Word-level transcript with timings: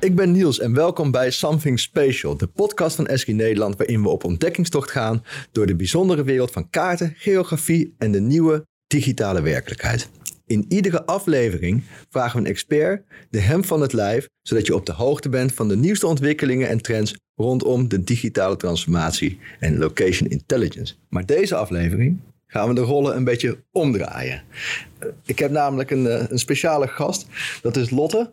Ik 0.00 0.14
ben 0.14 0.32
Niels 0.32 0.58
en 0.58 0.74
welkom 0.74 1.10
bij 1.10 1.30
Something 1.30 1.80
Special, 1.80 2.36
de 2.36 2.46
podcast 2.46 2.96
van 2.96 3.06
Esri 3.06 3.32
Nederland, 3.32 3.76
waarin 3.76 4.02
we 4.02 4.08
op 4.08 4.24
ontdekkingstocht 4.24 4.90
gaan 4.90 5.24
door 5.52 5.66
de 5.66 5.76
bijzondere 5.76 6.22
wereld 6.22 6.50
van 6.50 6.70
kaarten, 6.70 7.14
geografie 7.16 7.94
en 7.98 8.12
de 8.12 8.20
nieuwe 8.20 8.66
digitale 8.86 9.42
werkelijkheid. 9.42 10.10
In 10.46 10.64
iedere 10.68 11.04
aflevering 11.06 11.82
vragen 12.08 12.32
we 12.32 12.44
een 12.44 12.50
expert 12.50 13.04
de 13.30 13.40
hem 13.40 13.64
van 13.64 13.80
het 13.80 13.92
lijf, 13.92 14.28
zodat 14.42 14.66
je 14.66 14.74
op 14.74 14.86
de 14.86 14.92
hoogte 14.92 15.28
bent 15.28 15.52
van 15.52 15.68
de 15.68 15.76
nieuwste 15.76 16.06
ontwikkelingen 16.06 16.68
en 16.68 16.82
trends 16.82 17.14
rondom 17.34 17.88
de 17.88 18.04
digitale 18.04 18.56
transformatie 18.56 19.38
en 19.58 19.78
location 19.78 20.28
intelligence. 20.28 20.94
Maar 21.08 21.26
deze 21.26 21.54
aflevering 21.54 22.20
gaan 22.46 22.68
we 22.68 22.74
de 22.74 22.80
rollen 22.80 23.16
een 23.16 23.24
beetje 23.24 23.58
omdraaien. 23.72 24.42
Ik 25.24 25.38
heb 25.38 25.50
namelijk 25.50 25.90
een, 25.90 26.06
eh, 26.06 26.24
een 26.28 26.38
speciale 26.38 26.88
gast, 26.88 27.26
dat 27.62 27.76
is 27.76 27.90
Lotte. 27.90 28.30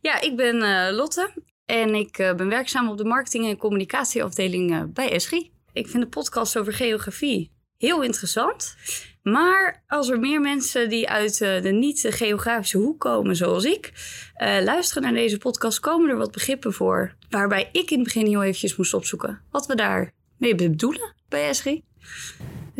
Ja, 0.00 0.20
ik 0.20 0.36
ben 0.36 0.56
uh, 0.56 0.96
Lotte 0.96 1.32
en 1.66 1.94
ik 1.94 2.18
uh, 2.18 2.34
ben 2.34 2.48
werkzaam 2.48 2.88
op 2.88 2.96
de 2.96 3.04
marketing- 3.04 3.46
en 3.46 3.56
communicatieafdeling 3.56 4.70
uh, 4.70 4.82
bij 4.86 5.10
Esri. 5.10 5.50
Ik 5.72 5.88
vind 5.88 6.02
de 6.02 6.08
podcast 6.08 6.58
over 6.58 6.72
geografie 6.72 7.50
heel 7.76 8.02
interessant. 8.02 8.76
Maar 9.22 9.84
als 9.86 10.08
er 10.08 10.20
meer 10.20 10.40
mensen 10.40 10.88
die 10.88 11.08
uit 11.08 11.38
de 11.38 11.70
niet-geografische 11.72 12.78
hoek 12.78 13.00
komen, 13.00 13.36
zoals 13.36 13.64
ik, 13.64 13.92
luisteren 14.38 15.02
naar 15.02 15.12
deze 15.12 15.38
podcast, 15.38 15.80
komen 15.80 16.10
er 16.10 16.16
wat 16.16 16.32
begrippen 16.32 16.72
voor. 16.72 17.16
Waarbij 17.28 17.68
ik 17.72 17.90
in 17.90 17.98
het 17.98 18.06
begin 18.06 18.26
heel 18.26 18.42
eventjes 18.42 18.76
moest 18.76 18.94
opzoeken 18.94 19.42
wat 19.50 19.66
we 19.66 19.74
daar 19.74 20.12
mee 20.36 20.54
bedoelen 20.54 21.14
bij 21.28 21.48
Esri. 21.48 21.84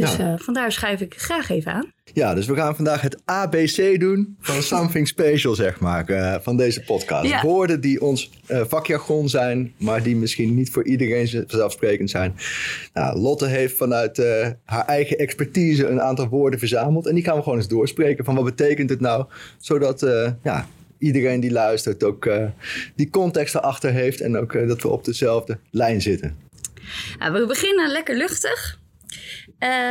Dus 0.00 0.16
ja. 0.16 0.36
vandaar 0.38 0.72
schrijf 0.72 1.00
ik 1.00 1.14
graag 1.18 1.50
even 1.50 1.72
aan. 1.72 1.92
Ja, 2.12 2.34
dus 2.34 2.46
we 2.46 2.54
gaan 2.54 2.76
vandaag 2.76 3.00
het 3.00 3.22
ABC 3.24 4.00
doen 4.00 4.36
van 4.40 4.62
Something 4.72 5.08
Special, 5.08 5.54
zeg 5.54 5.80
maar, 5.80 6.10
uh, 6.10 6.34
van 6.40 6.56
deze 6.56 6.82
podcast. 6.82 7.28
Ja. 7.28 7.42
Woorden 7.42 7.80
die 7.80 8.00
ons 8.00 8.30
uh, 8.48 8.60
vakjargon 8.68 9.28
zijn, 9.28 9.72
maar 9.76 10.02
die 10.02 10.16
misschien 10.16 10.54
niet 10.54 10.70
voor 10.70 10.84
iedereen 10.84 11.28
vanzelfsprekend 11.28 12.10
zijn. 12.10 12.36
Nou, 12.92 13.18
Lotte 13.18 13.46
heeft 13.46 13.76
vanuit 13.76 14.18
uh, 14.18 14.46
haar 14.64 14.84
eigen 14.84 15.18
expertise 15.18 15.86
een 15.86 16.00
aantal 16.00 16.28
woorden 16.28 16.58
verzameld. 16.58 17.06
En 17.06 17.14
die 17.14 17.24
gaan 17.24 17.36
we 17.36 17.42
gewoon 17.42 17.58
eens 17.58 17.68
doorspreken 17.68 18.24
van 18.24 18.34
wat 18.34 18.44
betekent 18.44 18.90
het 18.90 19.00
nou, 19.00 19.26
zodat 19.58 20.06
ja, 20.42 20.66
iedereen 20.98 21.40
die 21.40 21.52
luistert 21.52 22.04
ook 22.04 22.30
die 22.94 23.10
context 23.10 23.54
erachter 23.54 23.92
heeft 23.92 24.20
en 24.20 24.36
ook 24.36 24.52
dat 24.68 24.82
we 24.82 24.88
op 24.88 25.04
dezelfde 25.04 25.58
lijn 25.70 26.02
zitten. 26.02 26.36
we 27.18 27.44
beginnen 27.46 27.90
lekker 27.90 28.16
luchtig. 28.16 28.79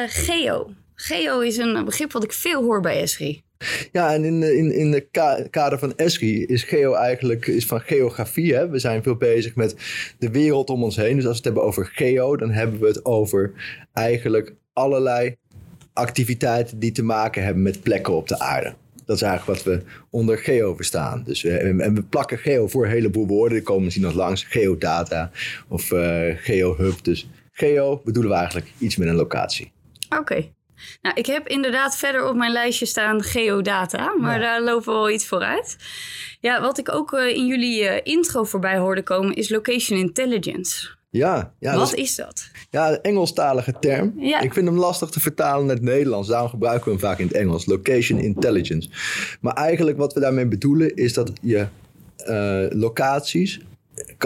Geo. 0.07 0.69
Geo 0.95 1.39
is 1.39 1.57
een 1.57 1.85
begrip 1.85 2.11
wat 2.11 2.23
ik 2.23 2.33
veel 2.33 2.63
hoor 2.63 2.81
bij 2.81 3.01
Esri. 3.01 3.43
Ja, 3.91 4.13
en 4.13 4.23
in 4.23 4.39
de, 4.39 4.57
in, 4.57 4.71
in 4.71 4.91
de 4.91 5.07
kader 5.49 5.79
van 5.79 5.95
Esri 5.95 6.45
is 6.45 6.63
geo 6.63 6.93
eigenlijk 6.93 7.47
is 7.47 7.65
van 7.65 7.79
geografie. 7.79 8.55
Hè? 8.55 8.69
We 8.69 8.79
zijn 8.79 9.03
veel 9.03 9.15
bezig 9.15 9.55
met 9.55 9.75
de 10.19 10.29
wereld 10.29 10.69
om 10.69 10.83
ons 10.83 10.95
heen. 10.95 11.15
Dus 11.15 11.25
als 11.25 11.31
we 11.31 11.35
het 11.35 11.43
hebben 11.43 11.63
over 11.63 11.85
geo, 11.85 12.37
dan 12.37 12.51
hebben 12.51 12.79
we 12.79 12.87
het 12.87 13.05
over 13.05 13.51
eigenlijk 13.93 14.53
allerlei 14.73 15.35
activiteiten 15.93 16.79
die 16.79 16.91
te 16.91 17.03
maken 17.03 17.43
hebben 17.43 17.63
met 17.63 17.81
plekken 17.81 18.13
op 18.13 18.27
de 18.27 18.39
aarde. 18.39 18.73
Dat 19.05 19.15
is 19.15 19.21
eigenlijk 19.21 19.63
wat 19.63 19.73
we 19.73 19.81
onder 20.09 20.37
geo 20.37 20.75
verstaan. 20.75 21.23
Dus, 21.25 21.43
en 21.43 21.93
we 21.93 22.03
plakken 22.03 22.37
geo 22.37 22.67
voor 22.67 22.85
een 22.85 22.91
heleboel 22.91 23.27
woorden. 23.27 23.57
Die 23.57 23.65
komen 23.65 23.83
misschien 23.83 24.05
nog 24.05 24.15
langs. 24.15 24.43
Geodata 24.43 25.31
of 25.67 25.91
uh, 25.91 26.35
geohub. 26.35 27.03
Dus 27.03 27.29
geo 27.59 28.01
bedoelen 28.03 28.31
we 28.31 28.37
eigenlijk 28.37 28.71
iets 28.77 28.95
met 28.95 29.07
een 29.07 29.15
locatie. 29.15 29.71
Oké. 30.19 30.51
Nou, 31.01 31.15
ik 31.15 31.25
heb 31.25 31.47
inderdaad 31.47 31.97
verder 31.97 32.27
op 32.27 32.35
mijn 32.35 32.51
lijstje 32.51 32.85
staan 32.85 33.23
geodata, 33.23 34.15
maar 34.19 34.39
daar 34.39 34.61
lopen 34.61 34.93
we 34.93 34.99
wel 34.99 35.09
iets 35.09 35.27
vooruit. 35.27 35.77
Ja, 36.39 36.61
wat 36.61 36.77
ik 36.77 36.93
ook 36.93 37.13
uh, 37.13 37.27
in 37.27 37.45
jullie 37.45 37.81
uh, 37.81 37.95
intro 38.03 38.43
voorbij 38.43 38.77
hoorde 38.77 39.03
komen 39.03 39.35
is 39.35 39.49
location 39.49 39.99
intelligence. 39.99 40.97
Ja, 41.09 41.53
ja 41.59 41.75
wat 41.75 41.93
is, 41.93 42.03
is, 42.03 42.15
dat? 42.15 42.49
Ja, 42.69 42.89
een 42.89 43.01
Engelstalige 43.01 43.73
term. 43.79 44.13
Ja. 44.17 44.39
Ik 44.39 44.53
vind 44.53 44.67
hem 44.67 44.77
lastig 44.77 45.09
te 45.09 45.19
vertalen 45.19 45.65
naar 45.65 45.75
het 45.75 45.83
Nederlands. 45.83 46.27
Daarom 46.27 46.49
gebruiken 46.49 46.85
we 46.85 46.91
hem 46.91 46.99
vaak 46.99 47.19
in 47.19 47.27
het 47.27 47.35
Engels. 47.35 47.65
Location 47.65 48.19
intelligence. 48.19 48.89
Maar 49.41 49.53
eigenlijk 49.53 49.97
wat 49.97 50.13
we 50.13 50.19
daarmee 50.19 50.47
bedoelen 50.47 50.95
is 50.95 51.13
dat 51.13 51.31
je 51.41 51.67
uh, 52.27 52.79
locaties 52.79 53.59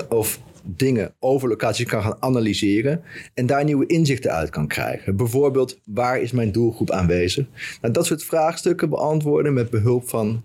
of 0.10 0.40
dingen 0.64 1.14
over 1.20 1.50
locaties 1.50 1.86
kan 1.86 2.02
gaan 2.02 2.18
analyseren 2.20 3.02
en 3.34 3.46
daar 3.46 3.64
nieuwe 3.64 3.86
inzichten 3.86 4.32
uit 4.32 4.50
kan 4.50 4.68
krijgen. 4.68 5.16
Bijvoorbeeld, 5.16 5.80
waar 5.86 6.22
is 6.22 6.32
mijn 6.32 6.52
doelgroep 6.52 6.92
aanwezig? 6.92 7.46
Nou, 7.82 7.94
dat 7.94 8.06
soort 8.06 8.24
vraagstukken 8.24 8.90
beantwoorden 8.90 9.54
met 9.54 9.70
behulp 9.70 10.10
van 10.10 10.44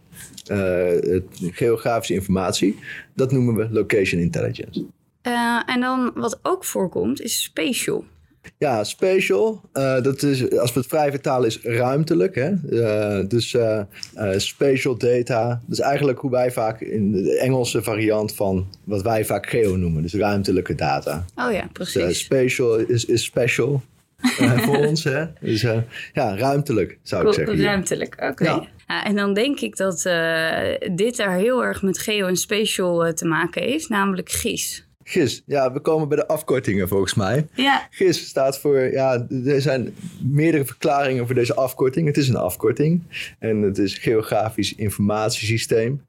uh, 0.50 1.20
geografische 1.38 2.14
informatie. 2.14 2.76
Dat 3.14 3.32
noemen 3.32 3.54
we 3.54 3.68
location 3.70 4.20
intelligence. 4.20 4.84
Uh, 5.22 5.62
en 5.66 5.80
dan 5.80 6.10
wat 6.14 6.38
ook 6.42 6.64
voorkomt 6.64 7.20
is 7.20 7.42
spatial. 7.42 8.04
Ja, 8.58 8.84
spatial, 8.84 9.60
uh, 9.74 10.02
dat 10.02 10.22
is, 10.22 10.58
als 10.58 10.72
we 10.72 10.78
het 10.78 10.88
vrij 10.88 11.10
vertalen, 11.10 11.46
is 11.46 11.60
ruimtelijk. 11.62 12.34
Hè? 12.34 12.50
Uh, 12.70 13.28
dus 13.28 13.52
uh, 13.52 13.82
spatial 14.36 14.96
data, 14.96 15.48
dat 15.48 15.78
is 15.78 15.84
eigenlijk 15.84 16.18
hoe 16.18 16.30
wij 16.30 16.52
vaak 16.52 16.80
in 16.80 17.12
de 17.12 17.38
Engelse 17.38 17.82
variant 17.82 18.34
van 18.34 18.66
wat 18.84 19.02
wij 19.02 19.24
vaak 19.24 19.48
geo 19.48 19.76
noemen. 19.76 20.02
Dus 20.02 20.14
ruimtelijke 20.14 20.74
data. 20.74 21.24
Oh 21.36 21.52
ja, 21.52 21.68
precies. 21.72 22.02
Dus, 22.02 22.18
spatial 22.18 22.76
is, 22.76 23.04
is 23.04 23.24
special 23.24 23.82
voor 24.64 24.76
ons. 24.76 25.04
Hè? 25.04 25.24
Dus 25.40 25.60
ja, 26.12 26.36
ruimtelijk 26.36 26.98
zou 27.02 27.28
ik 27.28 27.34
zeggen. 27.34 27.62
Ruimtelijk, 27.62 28.16
oké. 28.30 28.44
Ja. 28.44 28.66
Ja, 28.86 29.04
en 29.04 29.16
dan 29.16 29.34
denk 29.34 29.60
ik 29.60 29.76
dat 29.76 30.02
dit 30.92 31.16
daar 31.16 31.36
heel 31.36 31.64
erg 31.64 31.82
met 31.82 31.98
geo 31.98 32.26
en 32.26 32.36
spatial 32.36 33.12
te 33.14 33.26
maken 33.26 33.62
heeft, 33.62 33.88
namelijk 33.88 34.30
GIS. 34.30 34.87
GIS, 35.08 35.42
ja, 35.46 35.72
we 35.72 35.80
komen 35.80 36.08
bij 36.08 36.16
de 36.16 36.26
afkortingen 36.26 36.88
volgens 36.88 37.14
mij. 37.14 37.46
Ja. 37.54 37.86
GIS 37.90 38.28
staat 38.28 38.58
voor, 38.58 38.78
ja, 38.78 39.26
er 39.44 39.60
zijn 39.60 39.94
meerdere 40.22 40.64
verklaringen 40.64 41.26
voor 41.26 41.34
deze 41.34 41.54
afkorting. 41.54 42.06
Het 42.06 42.16
is 42.16 42.28
een 42.28 42.36
afkorting 42.36 43.02
en 43.38 43.62
het 43.62 43.78
is 43.78 43.98
Geografisch 43.98 44.74
Informatiesysteem. 44.74 46.06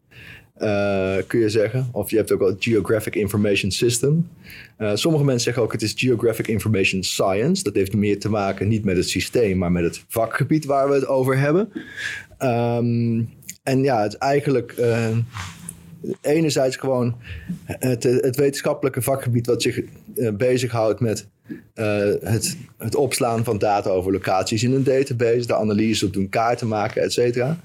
Uh, 0.62 1.16
kun 1.28 1.40
je 1.40 1.50
zeggen. 1.50 1.90
Of 1.92 2.10
je 2.10 2.16
hebt 2.16 2.32
ook 2.32 2.40
wel 2.40 2.56
Geographic 2.60 3.16
Information 3.16 3.72
System. 3.72 4.30
Uh, 4.78 4.92
sommige 4.94 5.24
mensen 5.24 5.44
zeggen 5.44 5.64
ook 5.64 5.72
het 5.72 5.82
is 5.82 5.94
Geographic 5.98 6.48
Information 6.48 7.04
Science. 7.04 7.64
Dat 7.64 7.76
heeft 7.76 7.94
meer 7.94 8.20
te 8.20 8.30
maken 8.30 8.68
niet 8.68 8.86
met 8.86 8.98
het 8.98 9.10
systeem, 9.10 9.58
maar 9.58 9.72
met 9.72 9.84
het 9.84 10.04
vakgebied 10.08 10.66
waar 10.66 10.90
we 10.90 10.96
het 10.96 11.08
over 11.08 11.38
hebben. 11.38 11.72
Um, 12.40 13.30
en 13.64 13.84
ja, 13.84 14.02
het 14.02 14.14
is 14.14 14.18
eigenlijk 14.18 14.76
uh, 14.80 15.18
enerzijds 16.22 16.76
gewoon 16.76 17.16
het, 17.66 18.04
het, 18.04 18.36
wetenschappelijke 18.36 19.02
vakgebied 19.02 19.46
wat 19.46 19.62
zich 19.62 19.82
uh, 20.16 20.32
bezighoudt 20.32 21.00
met 21.00 21.28
uh, 21.76 22.14
het, 22.22 22.58
het 22.78 22.96
opslaan 22.96 23.44
van 23.44 23.58
data 23.58 23.90
over 23.90 24.12
locaties 24.12 24.64
in 24.64 24.74
een 24.74 24.84
database, 24.84 25.48
de 25.48 25.56
analyse 25.56 26.06
op 26.06 26.14
doen, 26.14 26.30
kaarten 26.30 26.68
maken, 26.68 27.02
et 27.02 27.14
cetera. 27.14 27.58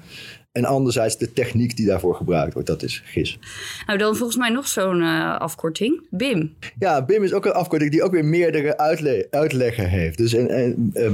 En 0.54 0.64
anderzijds 0.64 1.18
de 1.18 1.32
techniek 1.32 1.76
die 1.76 1.86
daarvoor 1.86 2.14
gebruikt 2.14 2.52
wordt, 2.52 2.68
dat 2.68 2.82
is 2.82 3.02
GIS. 3.04 3.38
Nou, 3.86 3.98
dan 3.98 4.16
volgens 4.16 4.38
mij 4.38 4.50
nog 4.50 4.68
zo'n 4.68 5.00
uh, 5.00 5.38
afkorting, 5.38 6.02
BIM. 6.10 6.54
Ja, 6.78 7.04
BIM 7.04 7.22
is 7.22 7.32
ook 7.32 7.44
een 7.44 7.52
afkorting 7.52 7.90
die 7.90 8.02
ook 8.02 8.12
weer 8.12 8.24
meerdere 8.24 8.78
uitle 8.78 9.26
uitleggen 9.30 9.88
heeft. 9.88 10.18
Dus 10.18 10.34
en, 10.34 10.48
en, 10.48 10.92
uh, 10.94 11.10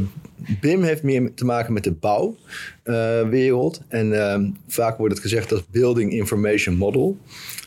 BIM 0.60 0.82
heeft 0.82 1.02
meer 1.02 1.34
te 1.34 1.44
maken 1.44 1.72
met 1.72 1.84
de 1.84 1.92
bouwwereld. 1.92 3.82
Uh, 3.88 4.00
en 4.00 4.28
ehm, 4.28 4.50
vaak 4.66 4.98
wordt 4.98 5.14
het 5.14 5.22
gezegd 5.22 5.52
als 5.52 5.66
Building 5.70 6.12
Information 6.12 6.76
Model. 6.76 7.18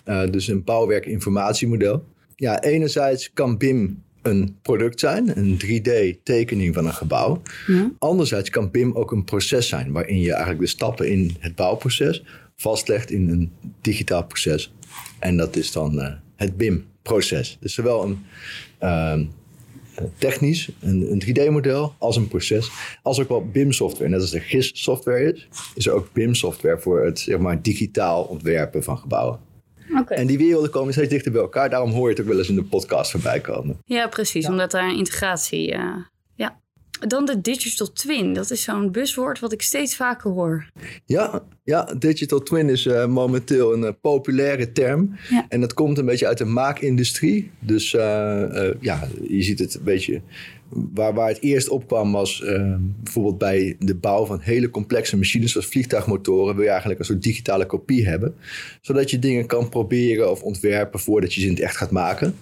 dus 0.05 0.47
een 0.47 0.63
bouwwerk-informatiemodel. 0.63 2.05
Ja, 2.35 2.61
enerzijds 2.61 3.33
kan 3.33 3.57
BIM 3.57 4.03
een 4.23 4.57
product 4.61 4.99
zijn, 4.99 5.37
een 5.37 5.59
3D-tekening 5.65 6.73
van 6.73 6.85
een 6.85 6.93
gebouw. 6.93 7.41
Ja. 7.67 7.91
Anderzijds 7.99 8.49
kan 8.49 8.71
BIM 8.71 8.93
ook 8.93 9.11
een 9.11 9.23
proces 9.23 9.67
zijn, 9.67 9.91
waarin 9.91 10.19
je 10.19 10.31
eigenlijk 10.31 10.61
de 10.61 10.67
stappen 10.67 11.09
in 11.09 11.35
het 11.39 11.55
bouwproces 11.55 12.23
vastlegt 12.55 13.11
in 13.11 13.29
een 13.29 13.51
digitaal 13.81 14.25
proces. 14.25 14.73
En 15.19 15.37
dat 15.37 15.55
is 15.55 15.71
dan 15.71 15.99
uh, 15.99 16.11
het 16.35 16.57
BIM-proces. 16.57 17.57
Dus 17.59 17.73
zowel 17.73 18.03
een 18.03 18.25
uh, 18.81 19.19
technisch, 20.17 20.69
een, 20.79 21.11
een 21.11 21.23
3D-model, 21.25 21.95
als 21.97 22.15
een 22.15 22.27
proces, 22.27 22.71
als 23.01 23.19
ook 23.19 23.29
wel 23.29 23.47
BIM-software. 23.47 24.09
Net 24.09 24.21
als 24.21 24.33
er 24.33 24.41
GIS-software 24.41 25.33
is, 25.33 25.47
is 25.75 25.85
er 25.85 25.93
ook 25.93 26.13
BIM-software 26.13 26.79
voor 26.79 27.05
het 27.05 27.19
zeg 27.19 27.37
maar, 27.37 27.61
digitaal 27.61 28.23
ontwerpen 28.23 28.83
van 28.83 28.97
gebouwen. 28.97 29.39
Okay. 29.99 30.17
En 30.17 30.27
die 30.27 30.37
werelden 30.37 30.69
komen 30.69 30.93
steeds 30.93 31.09
dichter 31.09 31.31
bij 31.31 31.41
elkaar. 31.41 31.69
Daarom 31.69 31.91
hoor 31.91 32.09
je 32.09 32.15
het 32.15 32.21
ook 32.21 32.29
wel 32.29 32.37
eens 32.37 32.49
in 32.49 32.55
de 32.55 32.63
podcast 32.63 33.11
voorbij 33.11 33.39
komen. 33.39 33.81
Ja, 33.85 34.07
precies. 34.07 34.43
Ja. 34.45 34.51
Omdat 34.51 34.71
daar 34.71 34.89
een 34.89 34.97
integratie... 34.97 35.73
Uh, 35.73 35.95
ja. 36.35 36.61
Dan 37.07 37.25
de 37.25 37.41
digital 37.41 37.91
twin. 37.91 38.33
Dat 38.33 38.51
is 38.51 38.63
zo'n 38.63 38.91
buswoord 38.91 39.39
wat 39.39 39.51
ik 39.51 39.61
steeds 39.61 39.95
vaker 39.95 40.31
hoor. 40.31 40.69
Ja, 41.05 41.43
ja 41.63 41.93
digital 41.97 42.39
twin 42.39 42.69
is 42.69 42.85
uh, 42.85 43.05
momenteel 43.05 43.73
een 43.73 43.81
uh, 43.81 43.89
populaire 44.01 44.71
term. 44.71 45.15
Ja. 45.29 45.45
En 45.49 45.61
dat 45.61 45.73
komt 45.73 45.97
een 45.97 46.05
beetje 46.05 46.27
uit 46.27 46.37
de 46.37 46.45
maakindustrie. 46.45 47.51
Dus 47.59 47.91
ja, 47.91 49.07
je 49.27 49.41
ziet 49.41 49.59
het 49.59 49.75
een 49.75 49.83
beetje 49.83 50.21
waar, 50.73 51.13
waar 51.13 51.27
het 51.27 51.41
eerst 51.41 51.69
opkwam 51.69 52.11
was 52.11 52.41
uh, 52.41 52.75
bijvoorbeeld 53.03 53.37
bij 53.37 53.75
de 53.79 53.95
bouw 53.95 54.25
van 54.25 54.39
hele 54.39 54.69
complexe 54.69 55.17
machines 55.17 55.51
zoals 55.51 55.67
vliegtuigmotoren 55.67 56.55
wil 56.55 56.63
je 56.63 56.69
eigenlijk 56.69 56.99
een 56.99 57.05
soort 57.05 57.23
digitale 57.23 57.65
kopie 57.65 58.07
hebben. 58.07 58.35
Zodat 58.81 59.09
je 59.09 59.19
dingen 59.19 59.45
kan 59.45 59.69
proberen 59.69 60.31
of 60.31 60.41
ontwerpen 60.41 60.99
voordat 60.99 61.33
je 61.33 61.41
ze 61.41 61.47
in 61.47 61.53
het 61.53 61.61
echt 61.61 61.77
gaat 61.77 61.91
maken. 61.91 62.35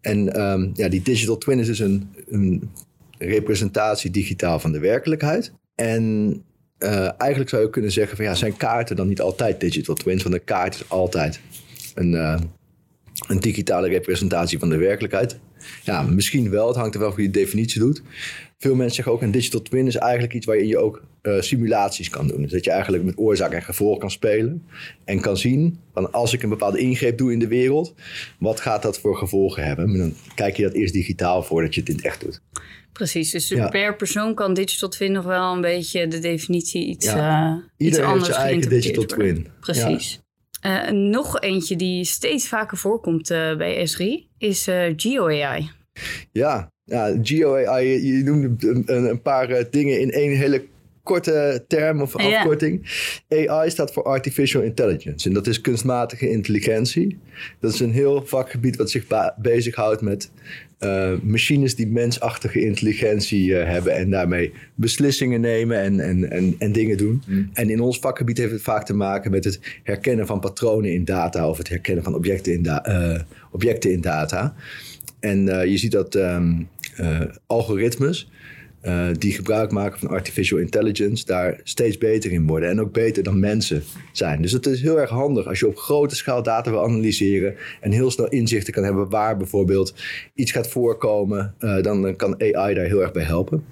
En 0.00 0.40
um, 0.40 0.70
ja, 0.74 0.88
die 0.88 1.02
digital 1.02 1.38
twin 1.38 1.58
is 1.58 1.66
dus 1.66 1.78
een, 1.78 2.08
een 2.28 2.70
representatie 3.18 4.10
digitaal 4.10 4.60
van 4.60 4.72
de 4.72 4.78
werkelijkheid. 4.78 5.52
En 5.74 6.32
uh, 6.78 7.10
eigenlijk 7.20 7.50
zou 7.50 7.62
je 7.62 7.70
kunnen 7.70 7.92
zeggen 7.92 8.16
van 8.16 8.24
ja, 8.24 8.34
zijn 8.34 8.56
kaarten 8.56 8.96
dan 8.96 9.08
niet 9.08 9.20
altijd 9.20 9.60
digital 9.60 9.94
twins? 9.94 10.22
Want 10.22 10.34
een 10.34 10.44
kaart 10.44 10.74
is 10.74 10.88
altijd 10.88 11.40
een, 11.94 12.12
uh, 12.12 12.38
een 13.28 13.40
digitale 13.40 13.88
representatie 13.88 14.58
van 14.58 14.68
de 14.68 14.76
werkelijkheid. 14.76 15.38
Ja, 15.84 16.02
misschien 16.02 16.50
wel. 16.50 16.66
Het 16.66 16.76
hangt 16.76 16.94
er 16.94 17.00
wel 17.00 17.12
van 17.12 17.22
je 17.22 17.30
definitie 17.30 17.80
doet. 17.80 18.02
Veel 18.58 18.74
mensen 18.74 18.94
zeggen 18.94 19.12
ook 19.12 19.22
een 19.22 19.30
digital 19.30 19.62
twin 19.62 19.86
is 19.86 19.96
eigenlijk 19.96 20.34
iets 20.34 20.46
waarin 20.46 20.66
je 20.66 20.78
ook 20.78 21.02
uh, 21.22 21.40
simulaties 21.40 22.10
kan 22.10 22.26
doen. 22.26 22.42
Dus 22.42 22.50
dat 22.50 22.64
je 22.64 22.70
eigenlijk 22.70 23.04
met 23.04 23.18
oorzaak 23.18 23.52
en 23.52 23.62
gevolg 23.62 23.98
kan 23.98 24.10
spelen. 24.10 24.66
En 25.04 25.20
kan 25.20 25.36
zien 25.36 25.78
van 25.92 26.12
als 26.12 26.32
ik 26.32 26.42
een 26.42 26.48
bepaalde 26.48 26.78
ingreep 26.78 27.18
doe 27.18 27.32
in 27.32 27.38
de 27.38 27.48
wereld, 27.48 27.94
wat 28.38 28.60
gaat 28.60 28.82
dat 28.82 28.98
voor 28.98 29.16
gevolgen 29.16 29.64
hebben? 29.64 29.98
Dan 29.98 30.14
kijk 30.34 30.56
je 30.56 30.62
dat 30.62 30.72
eerst 30.72 30.92
digitaal 30.92 31.42
voordat 31.42 31.74
je 31.74 31.80
het 31.80 31.88
in 31.88 31.96
het 31.96 32.04
echt 32.04 32.20
doet. 32.20 32.40
Precies, 32.92 33.30
dus 33.30 33.48
ja. 33.48 33.68
per 33.68 33.96
persoon 33.96 34.34
kan 34.34 34.54
digital 34.54 34.88
twin 34.88 35.12
nog 35.12 35.24
wel 35.24 35.54
een 35.54 35.60
beetje 35.60 36.08
de 36.08 36.18
definitie 36.18 36.86
iets, 36.86 37.06
ja. 37.06 37.50
uh, 37.50 37.62
Ieder 37.76 37.98
iets 37.98 38.08
anders 38.08 38.26
heeft 38.26 38.40
zijn 38.40 38.52
eigen 38.52 38.70
digital 38.70 39.04
twin. 39.04 39.46
Precies. 39.60 40.12
Ja. 40.12 40.27
Uh, 40.66 40.90
nog 40.90 41.40
eentje 41.40 41.76
die 41.76 42.04
steeds 42.04 42.48
vaker 42.48 42.76
voorkomt 42.76 43.30
uh, 43.30 43.56
bij 43.56 43.88
S3 43.88 44.28
is 44.38 44.68
uh, 44.68 44.92
GeoAI. 44.96 45.70
Ja, 46.32 46.72
ja 46.84 47.16
GeoAI, 47.22 47.86
je, 47.86 48.22
noemde 48.24 48.68
een, 48.68 49.08
een 49.08 49.22
paar 49.22 49.70
dingen 49.70 50.00
in 50.00 50.10
één 50.10 50.36
hele 50.36 50.64
korte 51.08 51.64
term 51.68 52.00
of 52.00 52.16
afkorting. 52.16 52.82
AI 53.28 53.70
staat 53.70 53.92
voor 53.92 54.02
Artificial 54.02 54.62
Intelligence. 54.62 55.28
En 55.28 55.34
dat 55.34 55.46
is 55.46 55.60
kunstmatige 55.60 56.30
intelligentie. 56.30 57.18
Dat 57.60 57.72
is 57.72 57.80
een 57.80 57.92
heel 57.92 58.26
vakgebied 58.26 58.76
wat 58.76 58.90
zich 58.90 59.04
bezighoudt 59.36 60.00
met 60.00 60.30
uh, 60.80 61.12
machines 61.22 61.74
die 61.74 61.86
mensachtige 61.86 62.60
intelligentie 62.60 63.48
uh, 63.48 63.64
hebben 63.64 63.96
en 63.96 64.10
daarmee 64.10 64.52
beslissingen 64.74 65.40
nemen 65.40 65.80
en, 65.80 66.00
en, 66.00 66.30
en, 66.30 66.54
en 66.58 66.72
dingen 66.72 66.96
doen. 66.96 67.22
Mm. 67.26 67.50
En 67.52 67.70
in 67.70 67.80
ons 67.80 67.98
vakgebied 67.98 68.38
heeft 68.38 68.52
het 68.52 68.62
vaak 68.62 68.86
te 68.86 68.94
maken 68.94 69.30
met 69.30 69.44
het 69.44 69.60
herkennen 69.82 70.26
van 70.26 70.40
patronen 70.40 70.92
in 70.92 71.04
data 71.04 71.48
of 71.48 71.58
het 71.58 71.68
herkennen 71.68 72.04
van 72.04 72.14
objecten 72.14 72.52
in, 72.52 72.62
da 72.62 72.88
uh, 72.88 73.20
objecten 73.50 73.92
in 73.92 74.00
data. 74.00 74.54
En 75.20 75.44
je 75.70 75.76
ziet 75.76 75.92
dat 75.92 76.14
um, 76.14 76.68
algoritmes 77.46 78.30
uh, 78.82 79.08
die 79.18 79.32
gebruik 79.32 79.70
maken 79.70 79.98
van 79.98 80.08
artificial 80.08 80.58
intelligence 80.58 81.24
daar 81.24 81.60
steeds 81.62 81.98
beter 81.98 82.32
in 82.32 82.46
worden. 82.46 82.68
En 82.68 82.80
ook 82.80 82.92
beter 82.92 83.22
dan 83.22 83.40
mensen 83.40 83.82
zijn. 84.12 84.42
Dus 84.42 84.52
het 84.52 84.66
is 84.66 84.82
heel 84.82 85.00
erg 85.00 85.10
handig 85.10 85.46
als 85.46 85.58
je 85.58 85.66
op 85.66 85.76
grote 85.76 86.16
schaal 86.16 86.42
data 86.42 86.70
wil 86.70 86.84
analyseren. 86.84 87.54
En 87.80 87.92
heel 87.92 88.10
snel 88.10 88.28
inzichten 88.28 88.72
kan 88.72 88.84
hebben 88.84 89.08
waar 89.08 89.36
bijvoorbeeld 89.36 89.94
iets 90.34 90.52
gaat 90.52 90.68
voorkomen. 90.68 91.54
Uh, 91.60 91.82
dan 91.82 92.16
kan 92.16 92.40
AI 92.40 92.74
daar 92.74 92.84
heel 92.84 93.02
erg 93.02 93.12
bij 93.12 93.24
helpen. 93.24 93.64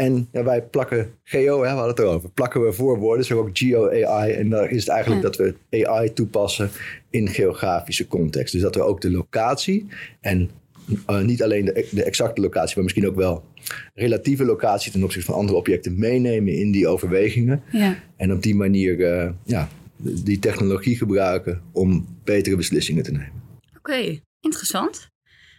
En 0.00 0.28
ja, 0.32 0.44
wij 0.44 0.62
plakken 0.62 1.14
geo, 1.24 1.56
hè, 1.56 1.60
we 1.60 1.66
hadden 1.66 1.88
het 1.88 1.98
erover, 1.98 2.30
plakken 2.30 2.64
we 2.64 2.72
voorwoorden, 2.72 3.24
zo 3.24 3.38
ook 3.38 3.50
geo-AI. 3.52 4.32
En 4.32 4.50
daar 4.50 4.70
is 4.70 4.80
het 4.80 4.88
eigenlijk 4.88 5.22
ja. 5.22 5.28
dat 5.28 5.36
we 5.70 5.86
AI 5.86 6.12
toepassen 6.12 6.70
in 7.10 7.28
geografische 7.28 8.06
context. 8.06 8.52
Dus 8.52 8.62
dat 8.62 8.74
we 8.74 8.82
ook 8.82 9.00
de 9.00 9.10
locatie 9.10 9.86
en 10.20 10.50
uh, 11.10 11.20
niet 11.20 11.42
alleen 11.42 11.64
de, 11.64 11.88
de, 11.90 12.04
exacte 12.04 12.40
locatie, 12.40 12.74
maar 12.74 12.84
misschien 12.84 13.06
ook 13.06 13.16
wel 13.16 13.44
relatieve 13.94 14.44
locatie 14.44 14.92
ten 14.92 15.04
opzichte 15.04 15.30
van 15.30 15.40
andere 15.40 15.58
objecten 15.58 15.98
meenemen 15.98 16.54
in 16.54 16.70
die 16.70 16.88
overwegingen. 16.88 17.62
Ja. 17.72 17.96
En 18.16 18.32
op 18.32 18.42
die 18.42 18.54
manier 18.54 18.98
uh, 18.98 19.30
ja, 19.44 19.68
die 19.96 20.38
technologie 20.38 20.96
gebruiken 20.96 21.62
om 21.72 22.18
betere 22.24 22.56
beslissingen 22.56 23.02
te 23.02 23.10
nemen. 23.10 23.42
Oké, 23.68 23.78
okay, 23.78 24.22
interessant. 24.40 25.08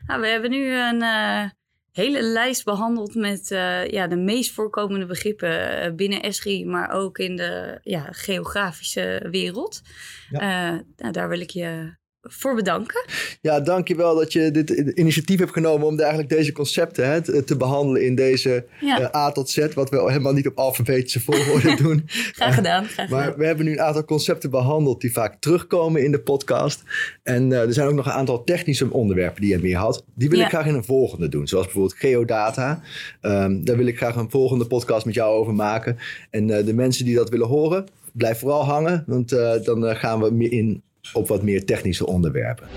Nou, 0.07 0.22
we 0.22 0.28
hebben 0.28 0.50
nu 0.50 0.74
een 0.74 1.01
uh, 1.01 1.50
hele 1.92 2.22
lijst 2.22 2.63
behandeld 2.63 3.16
met 3.16 3.48
ja, 3.89 4.07
de 4.07 4.18
meest 4.18 4.51
voorkomende 4.51 5.06
begrippen 5.06 5.95
binnen 5.95 6.33
SRI, 6.33 6.66
maar 6.66 6.92
ook 6.92 7.18
in 7.18 7.36
de 7.36 7.80
ja, 7.81 8.07
geografische 8.12 9.28
wereld. 9.31 9.81
Ja. 10.30 10.83
nou, 10.98 11.12
daar 11.12 11.30
wil 11.30 11.39
ik 11.39 11.50
je 11.50 12.00
voor 12.21 12.56
bedanken. 12.56 13.06
Ja, 13.41 13.59
dankjewel 13.59 14.15
dat 14.15 14.33
je 14.33 14.51
dit 14.51 14.69
initiatief 14.69 15.39
hebt 15.39 15.51
genomen 15.51 15.88
om 15.88 16.00
eigenlijk 16.00 16.29
deze 16.29 16.51
concepten 16.51 17.09
hè, 17.09 17.44
te, 17.44 17.57
behandelen 17.57 18.06
in 18.06 18.15
deze 18.15 18.65
ja. 18.79 19.00
uh, 19.00 19.15
A 19.15 19.31
tot 19.31 19.50
Z, 19.50 19.73
wat 19.73 19.89
we 19.89 19.97
helemaal 19.97 20.33
niet 20.33 20.47
op 20.47 20.57
alfabetische 20.57 21.19
volgorde 21.19 21.75
doen. 21.75 22.03
graag 22.07 22.56
gedaan. 22.56 22.85
Graag 22.85 23.09
maar 23.09 23.23
gedaan. 23.23 23.39
we 23.39 23.45
hebben 23.45 23.65
nu 23.65 23.71
een 23.71 23.81
aantal 23.81 24.06
concepten 24.06 24.50
behandeld 24.50 25.01
die 25.01 25.12
vaak 25.12 25.35
terugkomen 25.39 26.03
in 26.03 26.12
de 26.12 26.21
podcast. 26.21 26.83
En 27.23 27.50
uh, 27.50 27.62
er 27.62 27.73
zijn 27.73 27.88
ook 27.88 27.94
nog 27.94 28.06
een 28.06 28.12
aantal 28.12 28.44
technische 28.44 28.91
onderwerpen 28.91 29.41
die 29.41 29.51
je 29.51 29.59
meer 29.59 29.77
had. 29.77 30.03
Die 30.15 30.29
wil 30.29 30.39
ja. 30.39 30.45
ik 30.45 30.51
graag 30.51 30.65
in 30.65 30.75
een 30.75 30.83
volgende 30.83 31.29
doen, 31.29 31.47
zoals 31.47 31.65
bijvoorbeeld 31.65 31.97
geodata. 31.97 32.81
Um, 33.21 33.65
daar 33.65 33.77
wil 33.77 33.88
ik 33.88 33.97
graag 33.97 34.15
een 34.15 34.31
volgende 34.31 34.68
podcast 34.68 35.06
met 35.06 35.13
jou 35.13 35.35
over 35.35 35.53
maken. 35.53 35.97
En 36.29 36.47
uh, 36.47 36.65
de 36.65 36.73
mensen 36.73 37.06
die 37.06 37.15
dat 37.15 37.29
willen 37.29 37.47
horen, 37.47 37.85
blijf 38.13 38.39
vooral 38.39 38.65
hangen, 38.65 39.03
want 39.07 39.29
dan 39.63 39.95
gaan 39.95 40.21
we 40.21 40.31
meer 40.31 40.51
in 40.51 40.83
op 41.13 41.27
wat 41.27 41.44
meer 41.44 41.65
technische 41.65 42.06
onderwerpen. 42.06 42.68